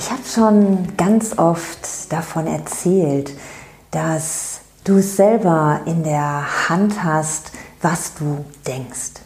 [0.00, 3.32] Ich habe schon ganz oft davon erzählt,
[3.90, 9.20] dass du es selber in der Hand hast, was du denkst.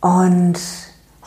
[0.00, 0.58] Und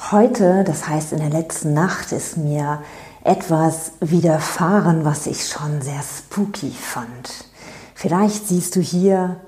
[0.10, 2.82] heute, das heißt in der letzten Nacht, ist mir
[3.24, 7.46] etwas widerfahren, was ich schon sehr spooky fand.
[7.94, 9.40] Vielleicht siehst du hier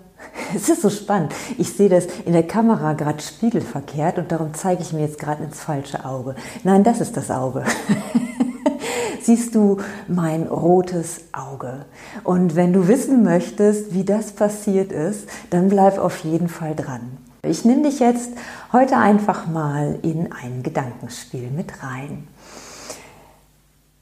[0.55, 1.33] es ist so spannend.
[1.57, 5.43] Ich sehe das in der Kamera gerade spiegelverkehrt und darum zeige ich mir jetzt gerade
[5.43, 6.35] ins falsche Auge.
[6.63, 7.63] Nein, das ist das Auge.
[9.21, 9.77] Siehst du
[10.07, 11.85] mein rotes Auge?
[12.23, 17.17] Und wenn du wissen möchtest, wie das passiert ist, dann bleib auf jeden Fall dran.
[17.43, 18.31] Ich nehme dich jetzt
[18.71, 22.27] heute einfach mal in ein Gedankenspiel mit rein.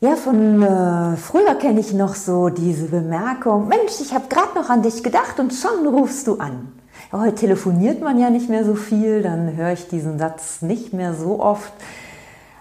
[0.01, 4.69] Ja, von äh, früher kenne ich noch so diese Bemerkung, Mensch, ich habe gerade noch
[4.69, 6.71] an dich gedacht und schon rufst du an.
[7.11, 10.93] Ja, heute telefoniert man ja nicht mehr so viel, dann höre ich diesen Satz nicht
[10.93, 11.73] mehr so oft.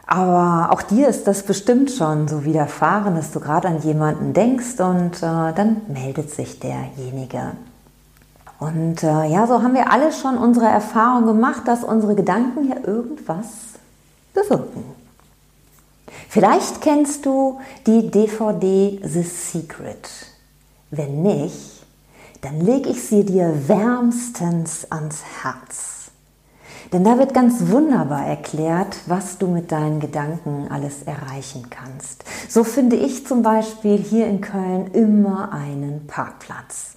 [0.05, 4.81] Aber auch dir ist das bestimmt schon so widerfahren, dass du gerade an jemanden denkst
[4.81, 7.53] und äh, dann meldet sich derjenige.
[8.59, 12.77] Und äh, ja, so haben wir alle schon unsere Erfahrung gemacht, dass unsere Gedanken ja
[12.85, 13.47] irgendwas
[14.35, 14.98] bewirken.
[16.39, 20.09] Vielleicht kennst du die DVD The Secret.
[20.89, 21.85] Wenn nicht,
[22.43, 26.13] dann lege ich sie dir wärmstens ans Herz.
[26.93, 32.23] Denn da wird ganz wunderbar erklärt, was du mit deinen Gedanken alles erreichen kannst.
[32.49, 36.93] So finde ich zum Beispiel hier in Köln immer einen Parkplatz.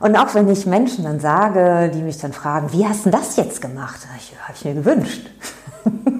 [0.00, 3.36] Und auch wenn ich Menschen dann sage, die mich dann fragen, wie hast du das
[3.36, 4.06] jetzt gemacht?
[4.06, 5.30] Habe ich mir gewünscht.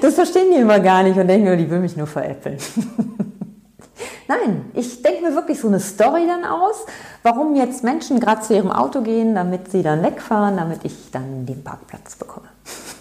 [0.00, 2.58] Das verstehen die immer gar nicht und denken nur, die will mich nur veräppeln.
[4.28, 6.86] Nein, ich denke mir wirklich so eine Story dann aus,
[7.24, 11.46] warum jetzt Menschen gerade zu ihrem Auto gehen, damit sie dann wegfahren, damit ich dann
[11.46, 12.46] den Parkplatz bekomme.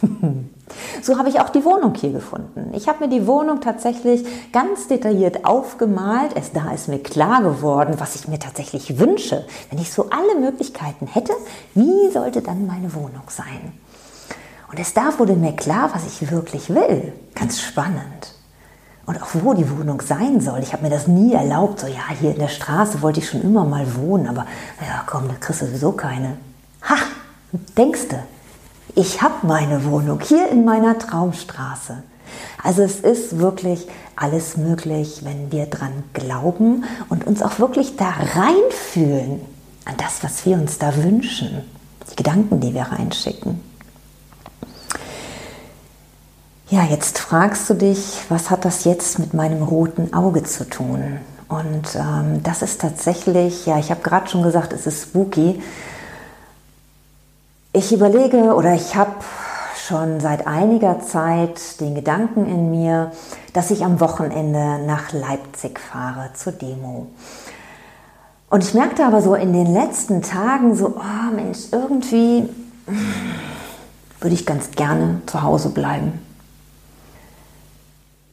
[1.03, 2.71] so habe ich auch die Wohnung hier gefunden.
[2.73, 6.31] Ich habe mir die Wohnung tatsächlich ganz detailliert aufgemalt.
[6.35, 9.45] Es da ist mir klar geworden, was ich mir tatsächlich wünsche.
[9.69, 11.33] Wenn ich so alle Möglichkeiten hätte,
[11.75, 13.73] wie sollte dann meine Wohnung sein?
[14.69, 17.13] Und erst da wurde mir klar, was ich wirklich will.
[17.33, 18.35] Ganz spannend.
[19.05, 20.59] Und auch wo die Wohnung sein soll.
[20.59, 21.79] Ich habe mir das nie erlaubt.
[21.79, 24.45] So, ja, hier in der Straße wollte ich schon immer mal wohnen, aber
[24.81, 26.37] ja, komm, da kriegst du sowieso keine.
[26.83, 26.97] Ha,
[27.75, 28.19] denkst du,
[28.93, 32.03] ich habe meine Wohnung hier in meiner Traumstraße.
[32.63, 38.09] Also es ist wirklich alles möglich, wenn wir dran glauben und uns auch wirklich da
[38.35, 39.41] reinfühlen
[39.85, 41.63] an das, was wir uns da wünschen.
[42.11, 43.68] Die Gedanken, die wir reinschicken.
[46.71, 51.17] Ja, jetzt fragst du dich, was hat das jetzt mit meinem roten Auge zu tun?
[51.47, 55.63] Und ähm, das ist tatsächlich, ja, ich habe gerade schon gesagt, es ist spooky.
[57.73, 59.15] Ich überlege oder ich habe
[59.87, 63.13] schon seit einiger Zeit den Gedanken in mir,
[63.53, 67.07] dass ich am Wochenende nach Leipzig fahre zur Demo.
[68.51, 72.47] Und ich merkte aber so in den letzten Tagen so, oh Mensch, irgendwie
[74.21, 76.28] würde ich ganz gerne zu Hause bleiben.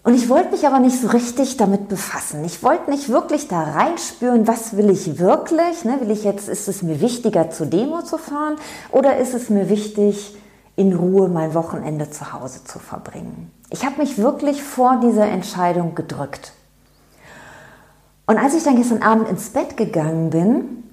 [0.07, 2.45] Und ich wollte mich aber nicht so richtig damit befassen.
[2.45, 5.85] Ich wollte nicht wirklich da reinspüren, was will ich wirklich?
[5.85, 6.01] Ne?
[6.01, 8.55] Will ich jetzt, ist es mir wichtiger, zur Demo zu fahren
[8.93, 10.37] oder ist es mir wichtig,
[10.77, 13.51] in Ruhe mein Wochenende zu Hause zu verbringen?
[13.69, 16.53] Ich habe mich wirklich vor dieser Entscheidung gedrückt.
[18.27, 20.85] Und als ich dann gestern Abend ins Bett gegangen bin,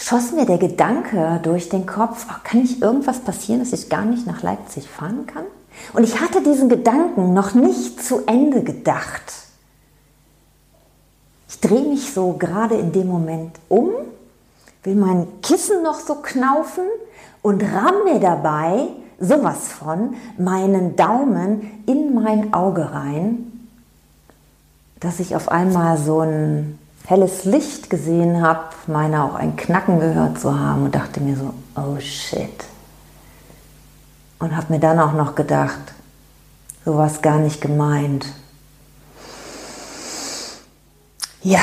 [0.00, 4.04] schoss mir der Gedanke durch den Kopf, oh, kann nicht irgendwas passieren, dass ich gar
[4.04, 5.44] nicht nach Leipzig fahren kann?
[5.92, 9.22] Und ich hatte diesen Gedanken noch nicht zu Ende gedacht.
[11.48, 13.90] Ich drehe mich so gerade in dem Moment um,
[14.82, 16.84] will mein Kissen noch so knaufen
[17.42, 18.88] und ramm mir dabei
[19.20, 23.68] sowas von meinen Daumen in mein Auge rein,
[24.98, 30.40] dass ich auf einmal so ein helles Licht gesehen habe, meine auch ein Knacken gehört
[30.40, 32.64] zu haben und dachte mir so, oh shit.
[34.42, 35.94] Und habe mir dann auch noch gedacht,
[36.84, 38.26] so war es gar nicht gemeint.
[41.42, 41.62] Ja,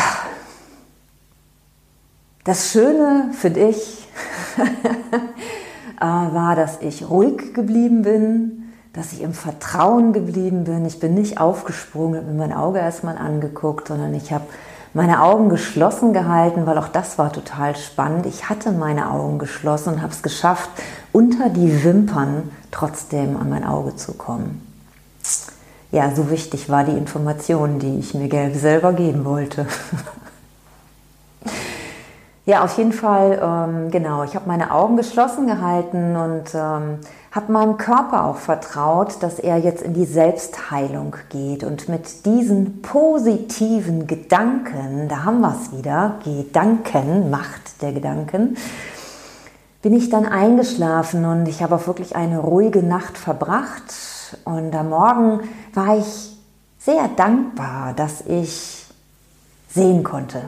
[2.46, 4.08] das Schöne für dich
[6.00, 10.86] äh, war, dass ich ruhig geblieben bin, dass ich im Vertrauen geblieben bin.
[10.86, 14.46] Ich bin nicht aufgesprungen, habe mir mein Auge erstmal angeguckt, sondern ich habe
[14.94, 18.26] meine Augen geschlossen gehalten, weil auch das war total spannend.
[18.26, 20.70] Ich hatte meine Augen geschlossen und habe es geschafft,
[21.12, 24.66] unter die Wimpern trotzdem an mein Auge zu kommen.
[25.92, 29.66] Ja, so wichtig war die Information, die ich mir selber geben wollte.
[32.46, 37.00] ja, auf jeden Fall, ähm, genau, ich habe meine Augen geschlossen gehalten und ähm,
[37.32, 41.64] habe meinem Körper auch vertraut, dass er jetzt in die Selbstheilung geht.
[41.64, 48.58] Und mit diesen positiven Gedanken, da haben wir es wieder, Gedanken, Macht der Gedanken,
[49.82, 53.94] bin ich dann eingeschlafen und ich habe auch wirklich eine ruhige Nacht verbracht.
[54.44, 55.42] Und am Morgen
[55.74, 56.38] war ich
[56.80, 58.86] sehr dankbar, dass ich
[59.70, 60.42] sehen konnte,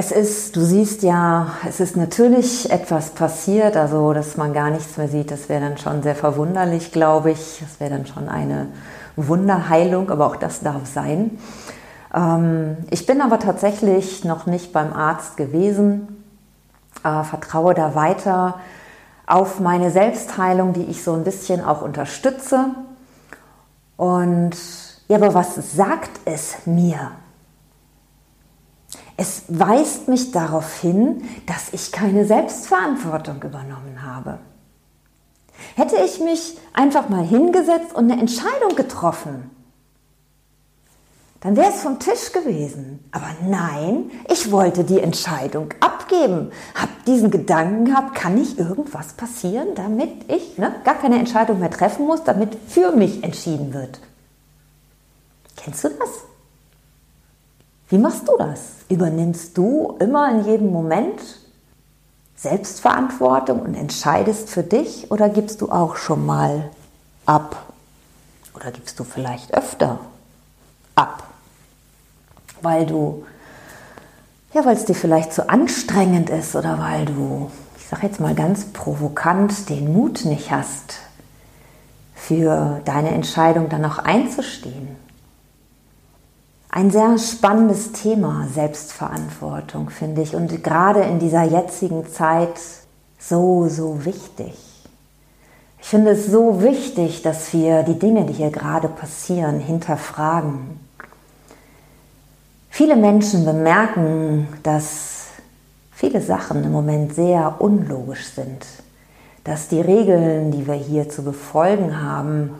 [0.00, 4.96] es ist, du siehst ja, es ist natürlich etwas passiert, also dass man gar nichts
[4.96, 7.58] mehr sieht, das wäre dann schon sehr verwunderlich, glaube ich.
[7.60, 8.68] Das wäre dann schon eine
[9.16, 11.38] Wunderheilung, aber auch das darf sein.
[12.14, 16.24] Ähm, ich bin aber tatsächlich noch nicht beim Arzt gewesen,
[17.04, 18.58] äh, vertraue da weiter
[19.26, 22.70] auf meine Selbstheilung, die ich so ein bisschen auch unterstütze.
[23.98, 24.56] Und
[25.08, 27.10] ja, aber was sagt es mir?
[29.20, 34.38] Es weist mich darauf hin, dass ich keine Selbstverantwortung übernommen habe.
[35.76, 39.50] Hätte ich mich einfach mal hingesetzt und eine Entscheidung getroffen,
[41.40, 43.04] dann wäre es vom Tisch gewesen.
[43.12, 49.74] Aber nein, ich wollte die Entscheidung abgeben, habe diesen Gedanken gehabt, kann nicht irgendwas passieren,
[49.74, 54.00] damit ich ne, gar keine Entscheidung mehr treffen muss, damit für mich entschieden wird.
[55.56, 56.29] Kennst du das?
[57.90, 58.60] Wie machst du das?
[58.88, 61.20] Übernimmst du immer in jedem Moment
[62.36, 66.70] Selbstverantwortung und entscheidest für dich oder gibst du auch schon mal
[67.26, 67.74] ab?
[68.54, 69.98] Oder gibst du vielleicht öfter
[70.94, 71.24] ab?
[72.62, 73.24] Weil du,
[74.54, 78.36] ja, weil es dir vielleicht zu anstrengend ist oder weil du, ich sage jetzt mal
[78.36, 80.94] ganz provokant, den Mut nicht hast,
[82.14, 85.09] für deine Entscheidung dann auch einzustehen.
[86.72, 92.60] Ein sehr spannendes Thema, Selbstverantwortung, finde ich, und gerade in dieser jetzigen Zeit
[93.18, 94.54] so, so wichtig.
[95.80, 100.78] Ich finde es so wichtig, dass wir die Dinge, die hier gerade passieren, hinterfragen.
[102.68, 105.26] Viele Menschen bemerken, dass
[105.90, 108.64] viele Sachen im Moment sehr unlogisch sind,
[109.42, 112.50] dass die Regeln, die wir hier zu befolgen haben,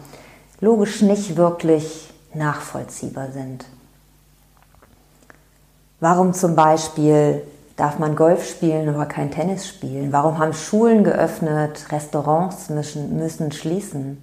[0.60, 3.66] logisch nicht wirklich nachvollziehbar sind.
[6.00, 7.42] Warum zum Beispiel
[7.76, 10.12] darf man Golf spielen, aber kein Tennis spielen?
[10.12, 14.22] Warum haben Schulen geöffnet, Restaurants müssen, müssen schließen?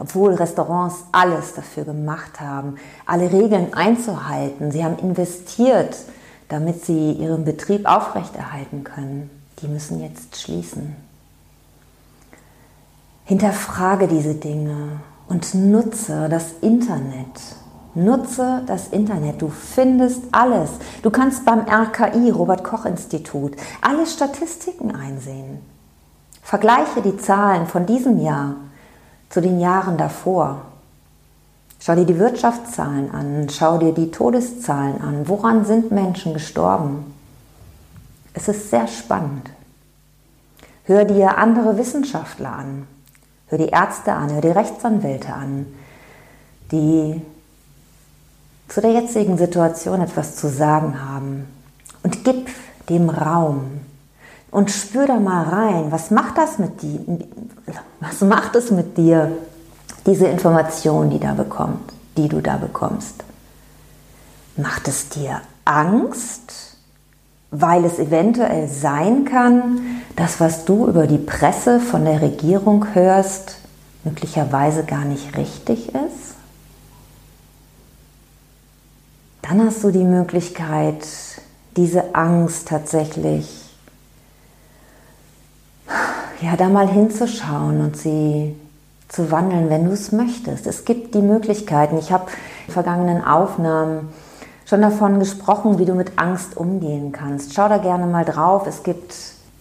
[0.00, 2.76] Obwohl Restaurants alles dafür gemacht haben,
[3.06, 4.72] alle Regeln einzuhalten.
[4.72, 5.96] Sie haben investiert,
[6.48, 9.30] damit sie ihren Betrieb aufrechterhalten können.
[9.60, 10.96] Die müssen jetzt schließen.
[13.24, 17.61] Hinterfrage diese Dinge und nutze das Internet
[17.94, 19.42] Nutze das Internet.
[19.42, 20.70] Du findest alles.
[21.02, 25.60] Du kannst beim RKI, Robert Koch Institut, alle Statistiken einsehen.
[26.42, 28.56] Vergleiche die Zahlen von diesem Jahr
[29.28, 30.62] zu den Jahren davor.
[31.80, 35.28] Schau dir die Wirtschaftszahlen an, schau dir die Todeszahlen an.
[35.28, 37.12] Woran sind Menschen gestorben?
[38.34, 39.50] Es ist sehr spannend.
[40.84, 42.86] Hör dir andere Wissenschaftler an,
[43.46, 45.66] hör die Ärzte an, hör die Rechtsanwälte an,
[46.72, 47.22] die
[48.72, 51.46] zu der jetzigen Situation etwas zu sagen haben.
[52.02, 52.48] Und gib
[52.88, 53.80] dem Raum.
[54.50, 57.00] Und spür da mal rein, was macht das mit dir?
[58.00, 59.32] Was macht es mit dir,
[60.06, 63.24] diese Information, die, da bekommt, die du da bekommst?
[64.56, 66.76] Macht es dir Angst,
[67.50, 69.80] weil es eventuell sein kann,
[70.16, 73.58] dass was du über die Presse von der Regierung hörst,
[74.04, 76.41] möglicherweise gar nicht richtig ist?
[79.42, 81.06] Dann hast du die Möglichkeit,
[81.76, 83.62] diese Angst tatsächlich
[86.40, 88.56] ja, da mal hinzuschauen und sie
[89.08, 90.66] zu wandeln, wenn du es möchtest.
[90.66, 91.98] Es gibt die Möglichkeiten.
[91.98, 92.26] Ich habe
[92.66, 94.08] in vergangenen Aufnahmen
[94.64, 97.54] schon davon gesprochen, wie du mit Angst umgehen kannst.
[97.54, 98.66] Schau da gerne mal drauf.
[98.66, 99.14] Es gibt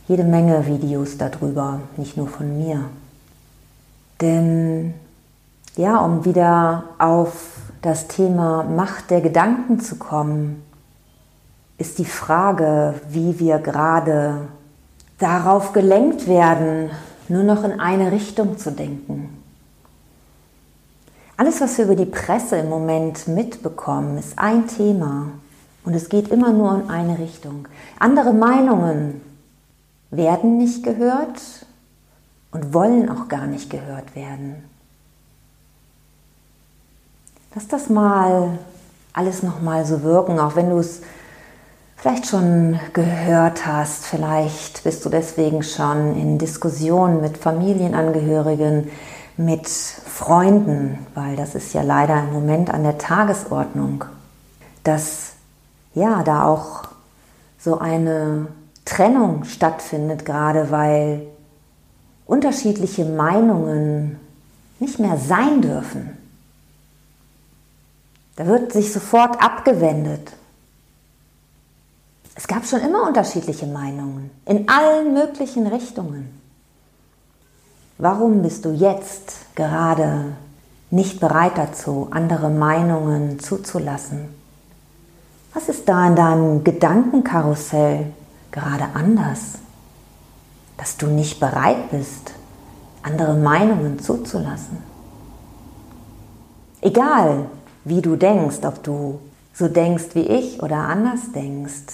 [0.08, 2.86] jede Menge Videos darüber, nicht nur von mir.
[4.22, 4.94] Denn
[5.76, 7.34] ja, um wieder auf
[7.82, 10.64] das Thema Macht der Gedanken zu kommen,
[11.78, 14.48] ist die Frage, wie wir gerade
[15.18, 16.92] darauf gelenkt werden,
[17.28, 19.38] nur noch in eine Richtung zu denken.
[21.38, 25.32] Alles, was wir über die Presse im Moment mitbekommen, ist ein Thema.
[25.84, 27.68] Und es geht immer nur in eine Richtung.
[28.00, 29.22] Andere Meinungen
[30.12, 31.66] werden nicht gehört
[32.52, 34.64] und wollen auch gar nicht gehört werden.
[37.54, 38.60] Lass das mal
[39.12, 41.02] alles nochmal so wirken, auch wenn du es
[41.98, 44.06] vielleicht schon gehört hast.
[44.06, 48.90] Vielleicht bist du deswegen schon in Diskussionen mit Familienangehörigen,
[49.36, 54.06] mit Freunden, weil das ist ja leider im Moment an der Tagesordnung,
[54.86, 55.34] dass
[55.94, 56.84] ja da auch
[57.60, 58.48] so eine
[58.86, 61.24] Trennung stattfindet, gerade weil
[62.26, 64.22] unterschiedliche Meinungen
[64.80, 66.21] nicht mehr sein dürfen.
[68.42, 70.32] Da wird sich sofort abgewendet.
[72.34, 76.42] Es gab schon immer unterschiedliche Meinungen in allen möglichen Richtungen.
[78.00, 80.38] Warum bist du jetzt gerade
[80.90, 84.30] nicht bereit dazu, andere Meinungen zuzulassen?
[85.54, 88.08] Was ist da in deinem Gedankenkarussell
[88.52, 89.60] gerade anders?
[90.78, 92.32] Dass du nicht bereit bist,
[93.04, 94.80] andere Meinungen zuzulassen.
[96.82, 97.46] Egal,
[97.84, 99.20] wie du denkst, ob du
[99.54, 101.94] so denkst wie ich oder anders denkst,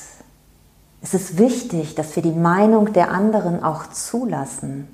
[1.01, 4.87] es ist wichtig, dass wir die Meinung der anderen auch zulassen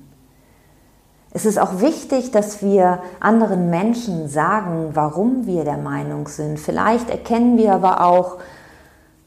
[1.36, 6.60] es ist auch wichtig, dass wir anderen Menschen sagen, warum wir der Meinung sind.
[6.60, 8.38] Vielleicht erkennen wir aber auch,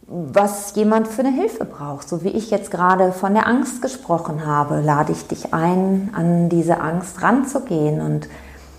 [0.06, 2.08] was jemand für eine Hilfe braucht.
[2.08, 6.48] So wie ich jetzt gerade von der Angst gesprochen habe, lade ich dich ein, an
[6.48, 8.00] diese Angst ranzugehen.
[8.00, 8.28] Und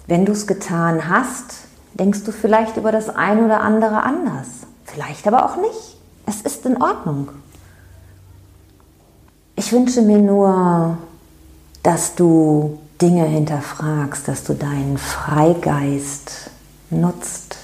[0.08, 1.67] wenn du es getan hast,
[2.00, 4.48] denkst du vielleicht über das eine oder andere anders.
[4.86, 5.98] Vielleicht aber auch nicht.
[6.26, 7.30] Es ist in Ordnung.
[9.56, 10.98] Ich wünsche mir nur,
[11.84, 16.50] dass du Dinge hinterfragst, dass du deinen Freigeist
[16.90, 17.58] nutzt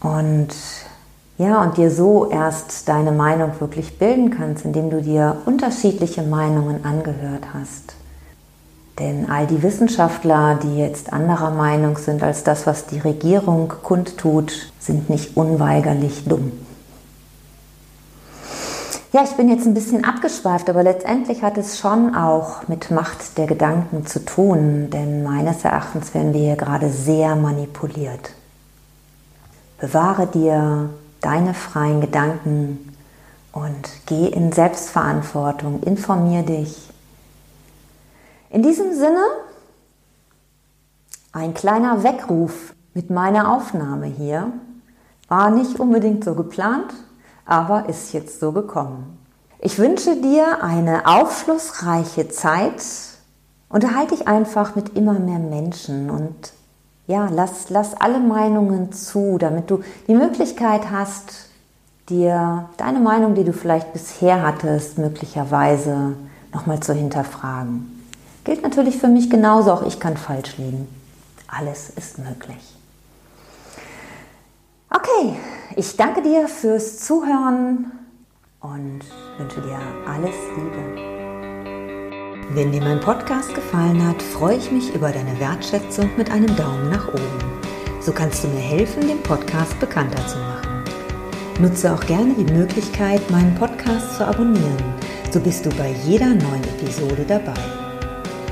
[0.00, 0.48] und
[1.36, 6.84] ja, und dir so erst deine Meinung wirklich bilden kannst, indem du dir unterschiedliche Meinungen
[6.84, 7.93] angehört hast.
[8.98, 14.72] Denn all die Wissenschaftler, die jetzt anderer Meinung sind als das, was die Regierung kundtut,
[14.78, 16.52] sind nicht unweigerlich dumm.
[19.12, 23.38] Ja, ich bin jetzt ein bisschen abgeschweift, aber letztendlich hat es schon auch mit Macht
[23.38, 28.32] der Gedanken zu tun, denn meines Erachtens werden wir hier gerade sehr manipuliert.
[29.78, 32.96] Bewahre dir deine freien Gedanken
[33.52, 36.90] und geh in Selbstverantwortung, informier dich.
[38.54, 39.24] In diesem Sinne
[41.32, 44.52] ein kleiner Weckruf mit meiner Aufnahme hier.
[45.26, 46.94] War nicht unbedingt so geplant,
[47.44, 49.18] aber ist jetzt so gekommen.
[49.58, 52.80] Ich wünsche dir eine aufschlussreiche Zeit.
[53.68, 56.52] Unterhalte dich einfach mit immer mehr Menschen und
[57.08, 61.48] ja, lass, lass alle Meinungen zu, damit du die Möglichkeit hast,
[62.08, 66.12] dir deine Meinung, die du vielleicht bisher hattest, möglicherweise
[66.52, 67.93] nochmal zu hinterfragen.
[68.44, 70.86] Gilt natürlich für mich genauso, auch ich kann falsch liegen.
[71.48, 72.74] Alles ist möglich.
[74.90, 75.36] Okay,
[75.76, 77.90] ich danke dir fürs Zuhören
[78.60, 79.00] und
[79.38, 81.14] wünsche dir alles Liebe.
[82.50, 86.90] Wenn dir mein Podcast gefallen hat, freue ich mich über deine Wertschätzung mit einem Daumen
[86.90, 87.60] nach oben.
[88.00, 90.84] So kannst du mir helfen, den Podcast bekannter zu machen.
[91.60, 94.84] Nutze auch gerne die Möglichkeit, meinen Podcast zu abonnieren.
[95.32, 97.73] So bist du bei jeder neuen Episode dabei.